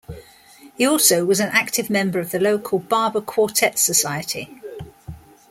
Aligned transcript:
He 0.79 0.83
also 0.87 1.25
was 1.25 1.39
an 1.39 1.49
active 1.49 1.87
member 1.87 2.17
of 2.19 2.31
the 2.31 2.39
local 2.39 2.79
Barber 2.79 3.21
Quartet 3.21 3.77
Society. 3.77 4.59